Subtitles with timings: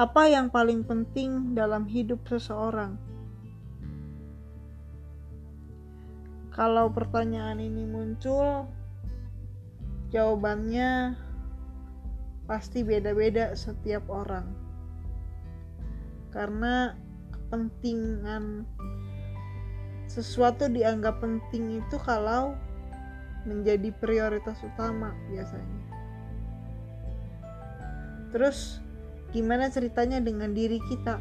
[0.00, 2.96] Apa yang paling penting dalam hidup seseorang?
[6.56, 8.64] Kalau pertanyaan ini muncul,
[10.14, 11.18] jawabannya
[12.48, 14.50] pasti beda-beda setiap orang.
[16.32, 16.94] Karena
[17.34, 18.64] kepentingan
[20.10, 22.54] sesuatu dianggap penting itu kalau
[23.46, 25.89] menjadi prioritas utama biasanya.
[28.30, 28.78] Terus
[29.34, 31.18] gimana ceritanya dengan diri kita?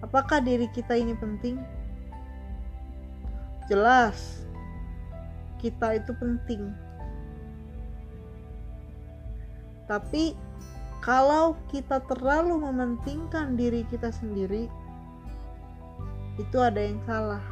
[0.00, 1.60] Apakah diri kita ini penting?
[3.68, 4.46] Jelas,
[5.60, 6.72] kita itu penting.
[9.90, 10.38] Tapi
[11.02, 14.70] kalau kita terlalu mementingkan diri kita sendiri,
[16.38, 17.44] itu ada yang salah.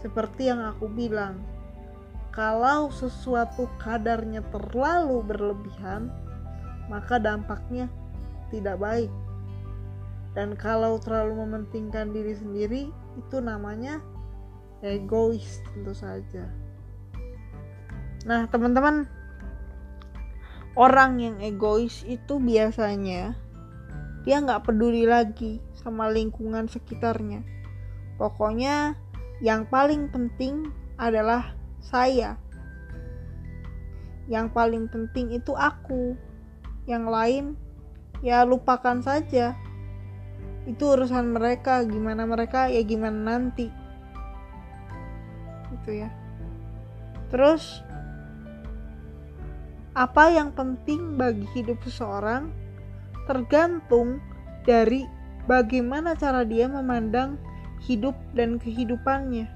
[0.00, 1.38] Seperti yang aku bilang,
[2.32, 6.08] kalau sesuatu kadarnya terlalu berlebihan,
[6.90, 7.86] maka dampaknya
[8.50, 9.12] tidak baik.
[10.34, 12.82] Dan kalau terlalu mementingkan diri sendiri,
[13.18, 14.02] itu namanya
[14.82, 16.50] egois tentu saja.
[18.26, 19.06] Nah, teman-teman,
[20.74, 23.38] orang yang egois itu biasanya
[24.26, 27.40] dia nggak peduli lagi sama lingkungan sekitarnya.
[28.20, 28.92] Pokoknya
[29.40, 30.68] yang paling penting
[31.00, 32.36] adalah saya.
[34.28, 36.14] Yang paling penting itu aku
[36.90, 37.54] yang lain
[38.26, 39.54] ya lupakan saja.
[40.66, 43.70] Itu urusan mereka gimana mereka ya gimana nanti.
[45.70, 46.10] Gitu ya.
[47.30, 47.86] Terus
[49.94, 52.50] apa yang penting bagi hidup seseorang
[53.30, 54.18] tergantung
[54.66, 55.06] dari
[55.46, 57.38] bagaimana cara dia memandang
[57.86, 59.46] hidup dan kehidupannya.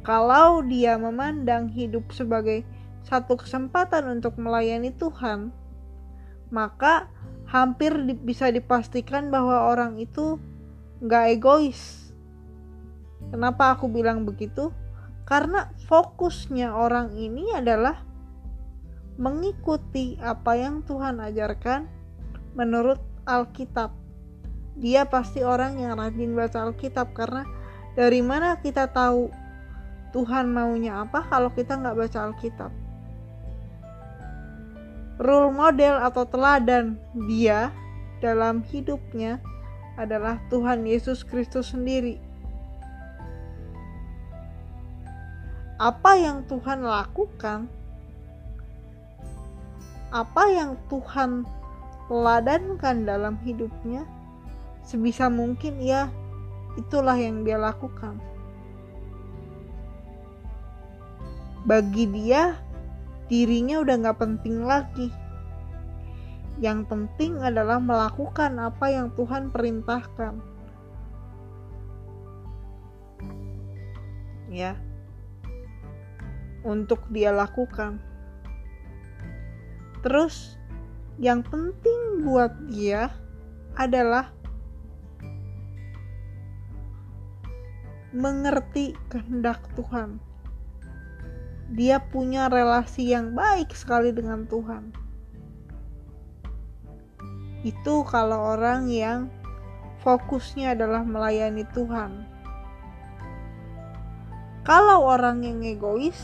[0.00, 2.64] Kalau dia memandang hidup sebagai
[3.04, 5.50] satu kesempatan untuk melayani Tuhan,
[6.52, 7.08] maka
[7.48, 10.38] hampir bisa dipastikan bahwa orang itu
[11.02, 12.12] nggak egois.
[13.30, 14.70] Kenapa aku bilang begitu?
[15.24, 18.02] Karena fokusnya orang ini adalah
[19.20, 21.86] mengikuti apa yang Tuhan ajarkan
[22.58, 22.98] menurut
[23.28, 23.94] Alkitab.
[24.80, 27.44] Dia pasti orang yang rajin baca Alkitab karena
[27.94, 29.28] dari mana kita tahu
[30.10, 32.79] Tuhan maunya apa kalau kita nggak baca Alkitab
[35.20, 36.96] role model atau teladan
[37.28, 37.68] dia
[38.24, 39.36] dalam hidupnya
[40.00, 42.16] adalah Tuhan Yesus Kristus sendiri.
[45.76, 47.68] Apa yang Tuhan lakukan,
[50.08, 51.44] apa yang Tuhan
[52.08, 54.04] teladankan dalam hidupnya,
[54.84, 56.08] sebisa mungkin ya
[56.80, 58.16] itulah yang dia lakukan.
[61.64, 62.56] Bagi dia,
[63.30, 65.08] dirinya udah gak penting lagi.
[66.60, 70.34] Yang penting adalah melakukan apa yang Tuhan perintahkan.
[74.50, 74.74] Ya,
[76.66, 78.02] untuk dia lakukan.
[80.02, 80.58] Terus,
[81.22, 83.14] yang penting buat dia
[83.78, 84.34] adalah
[88.10, 90.18] mengerti kehendak Tuhan
[91.70, 94.90] dia punya relasi yang baik sekali dengan Tuhan.
[97.62, 99.30] Itu kalau orang yang
[100.02, 102.26] fokusnya adalah melayani Tuhan.
[104.66, 106.18] Kalau orang yang egois,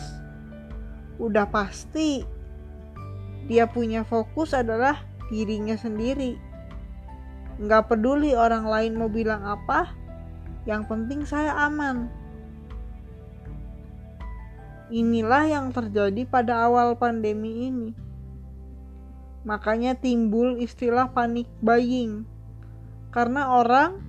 [1.23, 2.27] udah pasti
[3.47, 4.99] dia punya fokus adalah
[5.31, 6.35] dirinya sendiri.
[7.63, 9.95] Nggak peduli orang lain mau bilang apa,
[10.67, 12.11] yang penting saya aman.
[14.87, 17.91] Inilah yang terjadi pada awal pandemi ini.
[19.43, 22.27] Makanya timbul istilah panik buying.
[23.11, 24.03] Karena orang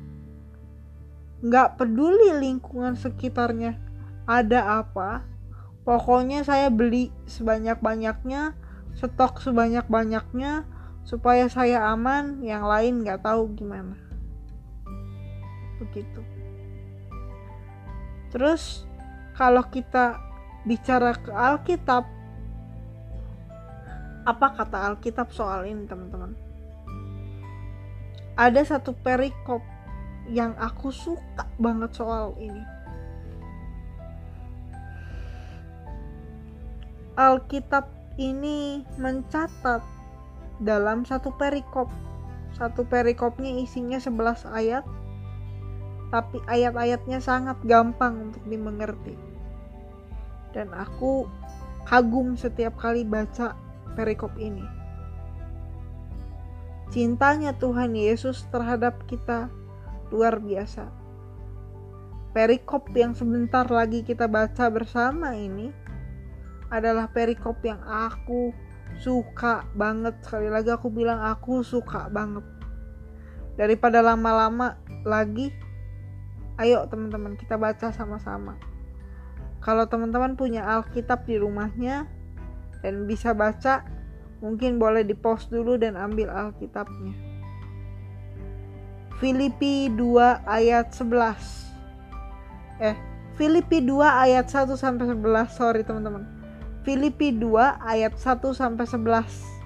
[1.41, 3.77] nggak peduli lingkungan sekitarnya
[4.25, 5.25] ada apa.
[5.87, 8.53] Pokoknya saya beli sebanyak-banyaknya,
[8.97, 10.67] stok sebanyak-banyaknya,
[11.07, 13.95] supaya saya aman, yang lain nggak tahu gimana.
[15.79, 16.19] Begitu.
[18.35, 18.83] Terus
[19.39, 20.26] kalau kita
[20.67, 22.03] bicara ke Alkitab
[24.27, 26.35] apa kata Alkitab soal ini teman-teman?
[28.35, 29.63] Ada satu perikop
[30.27, 32.59] yang aku suka banget soal ini.
[37.15, 37.87] Alkitab
[38.19, 39.79] ini mencatat
[40.59, 41.87] dalam satu perikop.
[42.59, 44.83] Satu perikopnya isinya 11 ayat
[46.07, 49.36] tapi ayat-ayatnya sangat gampang untuk dimengerti
[50.51, 51.27] dan aku
[51.87, 53.55] kagum setiap kali baca
[53.95, 54.63] perikop ini.
[56.91, 59.51] Cintanya Tuhan Yesus terhadap kita
[60.11, 60.87] luar biasa.
[62.31, 65.73] Perikop yang sebentar lagi kita baca bersama ini
[66.71, 68.51] adalah perikop yang aku
[68.99, 70.15] suka banget.
[70.23, 72.43] Sekali lagi aku bilang aku suka banget.
[73.57, 75.49] Daripada lama-lama lagi,
[76.61, 78.53] ayo teman-teman kita baca sama-sama.
[79.61, 82.05] Kalau teman-teman punya Alkitab di rumahnya
[82.85, 83.83] dan bisa baca,
[84.39, 87.13] mungkin boleh di post dulu dan ambil Alkitabnya.
[89.17, 91.73] Filipi 2 ayat 11.
[92.77, 92.93] Eh,
[93.33, 95.49] Filipi 2 ayat 1 sampai 11.
[95.57, 96.21] Sorry teman-teman.
[96.85, 99.57] Filipi 2 ayat 1 sampai 11.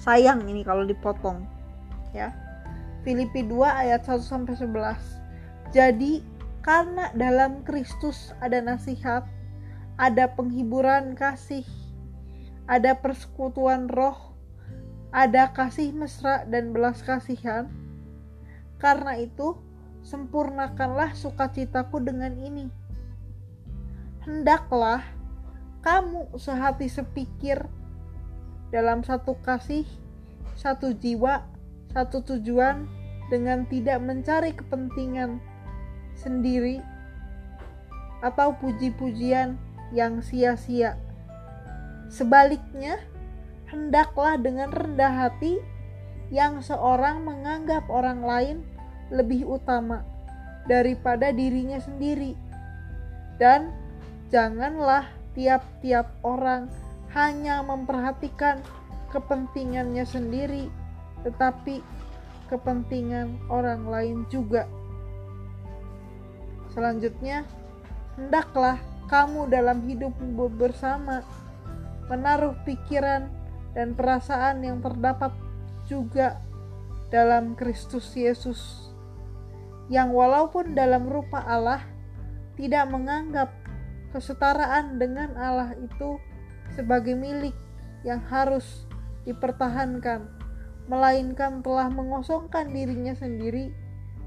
[0.00, 1.44] Sayang ini kalau dipotong.
[2.16, 2.32] Ya.
[3.04, 4.96] Filipi 2 ayat 1 sampai 11.
[5.76, 6.24] Jadi
[6.66, 9.22] karena dalam Kristus ada nasihat,
[9.94, 11.62] ada penghiburan kasih,
[12.66, 14.34] ada persekutuan roh,
[15.14, 17.70] ada kasih mesra dan belas kasihan.
[18.82, 19.54] Karena itu,
[20.02, 22.66] sempurnakanlah sukacitaku dengan ini.
[24.26, 25.06] Hendaklah
[25.86, 27.62] kamu sehati sepikir
[28.74, 29.86] dalam satu kasih,
[30.58, 31.46] satu jiwa,
[31.94, 32.90] satu tujuan
[33.30, 35.38] dengan tidak mencari kepentingan
[36.16, 36.80] sendiri
[38.24, 39.54] atau puji-pujian
[39.94, 40.98] yang sia-sia.
[42.10, 42.98] Sebaliknya,
[43.70, 45.58] hendaklah dengan rendah hati
[46.30, 48.56] yang seorang menganggap orang lain
[49.14, 50.02] lebih utama
[50.66, 52.34] daripada dirinya sendiri.
[53.38, 53.70] Dan
[54.32, 56.66] janganlah tiap-tiap orang
[57.14, 58.58] hanya memperhatikan
[59.14, 60.66] kepentingannya sendiri,
[61.22, 61.84] tetapi
[62.50, 64.66] kepentingan orang lain juga.
[66.76, 67.48] Selanjutnya,
[68.20, 68.76] hendaklah
[69.08, 70.12] kamu dalam hidup
[70.60, 71.24] bersama
[72.12, 73.32] menaruh pikiran
[73.72, 75.32] dan perasaan yang terdapat
[75.88, 76.36] juga
[77.08, 78.92] dalam Kristus Yesus,
[79.88, 81.80] yang walaupun dalam rupa Allah
[82.60, 83.56] tidak menganggap
[84.12, 86.20] kesetaraan dengan Allah itu
[86.76, 87.56] sebagai milik
[88.04, 88.84] yang harus
[89.24, 90.28] dipertahankan,
[90.92, 93.72] melainkan telah mengosongkan dirinya sendiri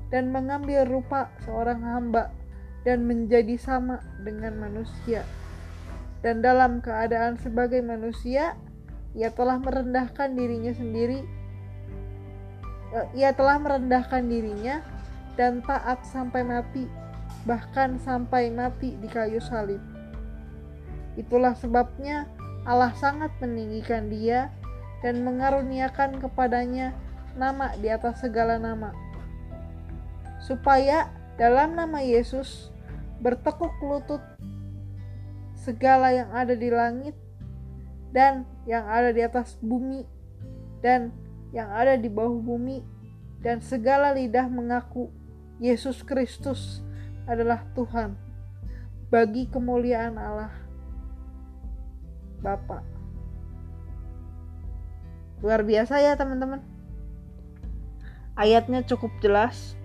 [0.10, 2.39] dan mengambil rupa seorang hamba
[2.88, 5.24] dan menjadi sama dengan manusia.
[6.20, 8.60] Dan dalam keadaan sebagai manusia,
[9.16, 11.24] ia telah merendahkan dirinya sendiri.
[12.96, 14.84] Eh, ia telah merendahkan dirinya
[15.40, 16.84] dan taat sampai mati,
[17.48, 19.80] bahkan sampai mati di kayu salib.
[21.16, 22.28] Itulah sebabnya
[22.68, 24.52] Allah sangat meninggikan dia
[25.00, 26.92] dan mengaruniakan kepadanya
[27.40, 28.92] nama di atas segala nama.
[30.44, 31.08] Supaya
[31.40, 32.68] dalam nama Yesus,
[33.24, 34.20] bertekuk lutut
[35.56, 37.16] segala yang ada di langit
[38.12, 40.04] dan yang ada di atas bumi
[40.84, 41.16] dan
[41.56, 42.84] yang ada di bawah bumi
[43.40, 45.08] dan segala lidah mengaku
[45.64, 46.84] Yesus Kristus
[47.24, 48.20] adalah Tuhan
[49.08, 50.52] bagi kemuliaan Allah
[52.44, 52.84] Bapa.
[55.40, 56.60] Luar biasa ya teman-teman.
[58.36, 59.79] Ayatnya cukup jelas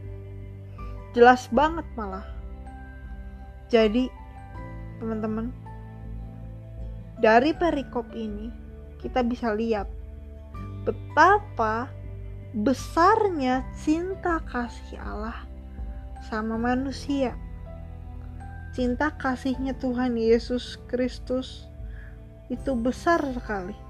[1.14, 2.26] jelas banget malah.
[3.70, 4.10] Jadi
[4.98, 5.54] teman-teman
[7.22, 8.50] dari perikop ini
[8.98, 9.86] kita bisa lihat
[10.82, 11.86] betapa
[12.52, 15.38] besarnya cinta kasih Allah
[16.26, 17.38] sama manusia.
[18.74, 21.70] Cinta kasihnya Tuhan Yesus Kristus
[22.50, 23.83] itu besar sekali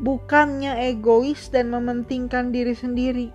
[0.00, 3.28] bukannya egois dan mementingkan diri sendiri.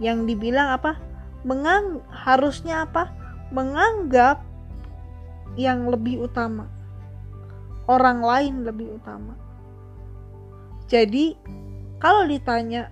[0.00, 0.96] Yang dibilang apa?
[1.44, 3.12] Mengang harusnya apa?
[3.52, 4.42] Menganggap
[5.54, 6.66] yang lebih utama.
[7.86, 9.36] Orang lain lebih utama.
[10.90, 11.36] Jadi,
[12.02, 12.90] kalau ditanya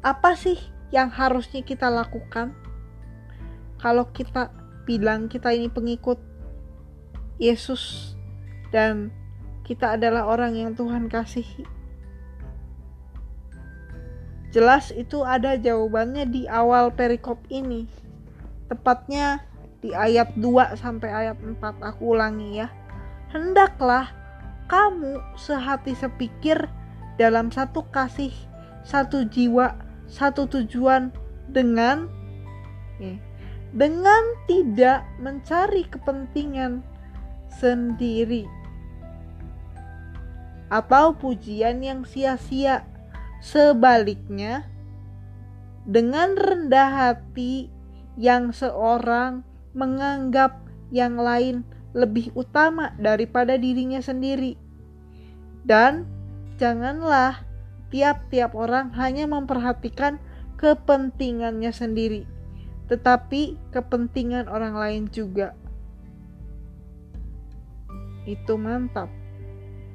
[0.00, 0.56] apa sih
[0.94, 2.56] yang harusnya kita lakukan?
[3.80, 4.52] Kalau kita
[4.84, 6.20] bilang kita ini pengikut
[7.40, 8.14] Yesus
[8.72, 9.12] dan
[9.70, 11.62] kita adalah orang yang Tuhan kasihi.
[14.50, 17.86] Jelas itu ada jawabannya di awal perikop ini.
[18.66, 19.46] Tepatnya
[19.78, 22.66] di ayat 2 sampai ayat 4 aku ulangi ya.
[23.30, 24.10] Hendaklah
[24.66, 26.66] kamu sehati sepikir
[27.14, 28.34] dalam satu kasih,
[28.82, 29.78] satu jiwa,
[30.10, 31.14] satu tujuan
[31.46, 32.10] dengan
[33.70, 36.82] dengan tidak mencari kepentingan
[37.54, 38.50] sendiri
[40.70, 42.86] atau pujian yang sia-sia.
[43.42, 44.68] Sebaliknya,
[45.84, 47.72] dengan rendah hati
[48.14, 50.60] yang seorang menganggap
[50.92, 51.64] yang lain
[51.96, 54.54] lebih utama daripada dirinya sendiri.
[55.66, 56.06] Dan
[56.60, 57.42] janganlah
[57.90, 60.22] tiap-tiap orang hanya memperhatikan
[60.60, 62.22] kepentingannya sendiri,
[62.86, 65.56] tetapi kepentingan orang lain juga.
[68.28, 69.08] Itu mantap,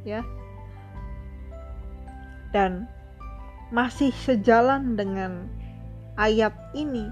[0.04, 0.26] ya.
[2.56, 2.88] Dan
[3.76, 5.52] masih sejalan dengan
[6.16, 7.12] ayat ini.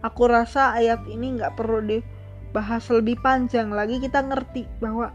[0.00, 4.00] Aku rasa ayat ini nggak perlu dibahas lebih panjang lagi.
[4.00, 5.12] Kita ngerti bahwa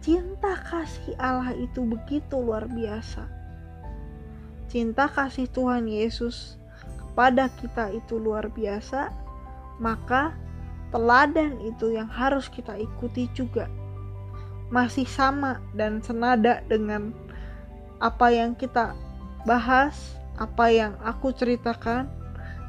[0.00, 3.28] cinta kasih Allah itu begitu luar biasa.
[4.72, 6.56] Cinta kasih Tuhan Yesus
[6.98, 9.14] kepada kita itu luar biasa,
[9.78, 10.34] maka
[10.90, 13.70] teladan itu yang harus kita ikuti juga.
[14.74, 17.14] Masih sama dan senada dengan
[18.02, 18.96] apa yang kita
[19.44, 22.10] bahas apa yang aku ceritakan,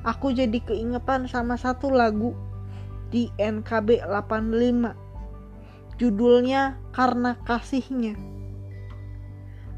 [0.06, 2.38] aku jadi keingetan sama satu lagu
[3.10, 4.94] di NKB 85.
[5.96, 8.14] Judulnya Karena Kasihnya.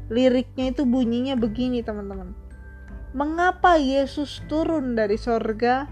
[0.08, 2.34] Liriknya itu bunyinya begini teman-teman.
[3.16, 5.88] Mengapa Yesus turun dari sorga,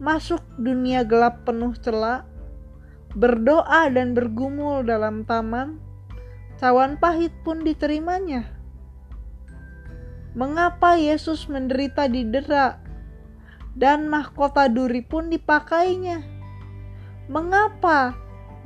[0.00, 2.24] masuk dunia gelap penuh celah,
[3.12, 5.76] berdoa dan bergumul dalam taman,
[6.56, 8.55] cawan pahit pun diterimanya?
[10.36, 12.76] Mengapa Yesus menderita di dera
[13.72, 16.20] dan mahkota duri pun dipakainya.
[17.32, 18.12] Mengapa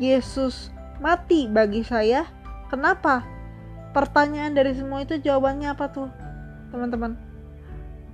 [0.03, 2.27] Yesus mati bagi saya?
[2.75, 3.23] Kenapa?
[3.95, 6.11] Pertanyaan dari semua itu jawabannya apa tuh,
[6.75, 7.15] teman-teman?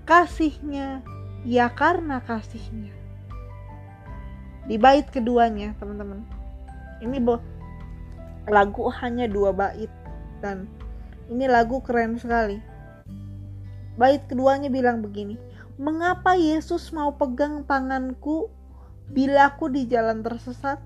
[0.04, 1.00] Kasihnya,
[1.48, 2.92] ya karena kasihnya.
[4.68, 6.28] Di bait keduanya, teman-teman.
[7.00, 7.40] Ini boh
[8.46, 9.90] lagu hanya dua bait
[10.38, 10.70] dan
[11.26, 12.75] ini lagu keren sekali
[13.96, 15.40] Bait keduanya bilang begini,
[15.76, 18.48] Mengapa Yesus mau pegang tanganku
[19.12, 20.80] bila aku di jalan tersesat?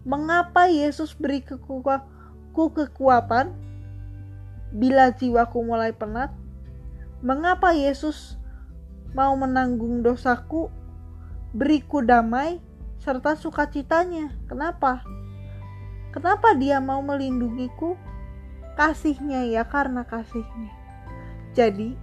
[0.00, 3.52] Mengapa Yesus beri ku kekuatan
[4.72, 6.32] bila jiwaku mulai penat?
[7.20, 8.40] Mengapa Yesus
[9.12, 10.72] mau menanggung dosaku,
[11.52, 12.56] beriku damai,
[12.96, 14.32] serta sukacitanya?
[14.48, 15.04] Kenapa?
[16.16, 17.92] Kenapa dia mau melindungiku?
[18.72, 20.85] Kasihnya ya karena kasihnya.
[21.56, 21.96] Jadi,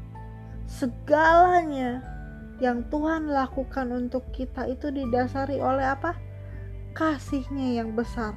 [0.66, 2.02] segalanya
[2.58, 6.18] yang Tuhan lakukan untuk kita itu didasari oleh apa?
[6.98, 8.34] Kasihnya yang besar.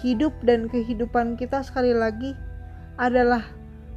[0.00, 2.32] Hidup dan kehidupan kita sekali lagi
[2.96, 3.44] adalah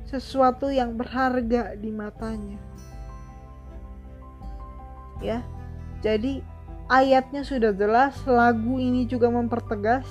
[0.04, 2.60] sesuatu yang berharga di matanya.
[5.24, 5.48] Ya.
[6.04, 6.44] Jadi
[6.92, 10.08] ayatnya sudah jelas, lagu ini juga mempertegas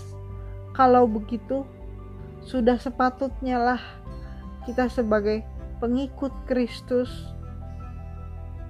[0.72, 1.64] kalau begitu
[2.44, 3.82] sudah sepatutnya lah
[4.66, 5.46] kita sebagai
[5.78, 7.08] pengikut Kristus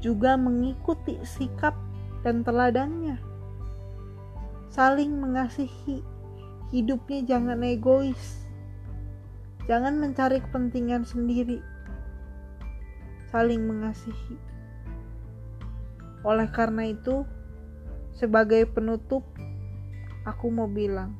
[0.04, 1.72] juga mengikuti sikap
[2.20, 3.16] dan teladannya.
[4.68, 6.04] Saling mengasihi,
[6.68, 8.44] hidupnya jangan egois.
[9.66, 11.58] Jangan mencari kepentingan sendiri.
[13.32, 14.36] Saling mengasihi.
[16.22, 17.24] Oleh karena itu,
[18.14, 19.24] sebagai penutup,
[20.28, 21.16] aku mau bilang,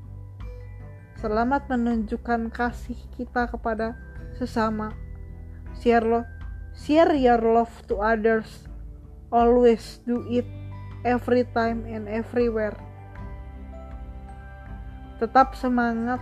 [1.19, 3.95] selamat menunjukkan kasih kita kepada
[4.37, 4.93] sesama.
[5.81, 6.29] Share love,
[6.77, 8.69] share your love to others.
[9.29, 10.47] Always do it
[11.03, 12.77] every time and everywhere.
[15.19, 16.21] Tetap semangat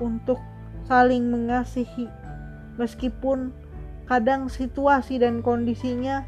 [0.00, 0.40] untuk
[0.88, 2.08] saling mengasihi
[2.76, 3.54] meskipun
[4.04, 6.26] kadang situasi dan kondisinya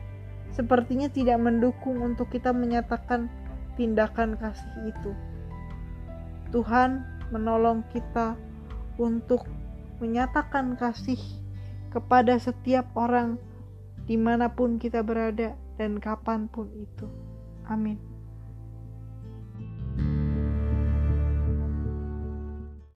[0.55, 3.29] sepertinya tidak mendukung untuk kita menyatakan
[3.77, 5.13] tindakan kasih itu.
[6.55, 8.39] Tuhan menolong kita
[8.97, 9.45] untuk
[9.99, 11.21] menyatakan kasih
[11.93, 13.41] kepada setiap orang
[14.07, 17.07] di mana pun kita berada dan kapan pun itu.
[17.67, 18.16] Amin.